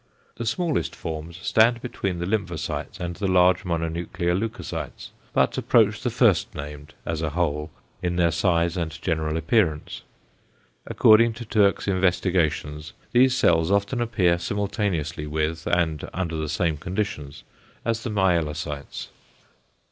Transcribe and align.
The 0.37 0.47
smallest 0.47 0.95
forms 0.95 1.37
stand 1.43 1.79
between 1.79 2.17
the 2.17 2.25
lymphocytes 2.25 2.99
and 2.99 3.15
the 3.17 3.27
large 3.27 3.63
mononuclear 3.65 4.33
leucocytes, 4.35 5.11
but 5.31 5.59
approach 5.59 6.01
the 6.01 6.09
first 6.09 6.55
named 6.55 6.95
as 7.05 7.21
a 7.21 7.29
whole 7.29 7.69
in 8.01 8.15
their 8.15 8.31
size 8.31 8.77
and 8.77 8.99
general 9.03 9.37
appearance. 9.37 10.01
According 10.87 11.33
to 11.33 11.45
Türk's 11.45 11.87
investigations, 11.87 12.93
these 13.11 13.37
cells 13.37 13.69
often 13.69 14.01
occur 14.01 14.39
simultaneously 14.39 15.27
with, 15.27 15.67
and 15.67 16.09
under 16.15 16.35
the 16.35 16.49
same 16.49 16.77
conditions 16.77 17.43
as 17.85 18.01
the 18.01 18.09
myelocytes. 18.09 19.09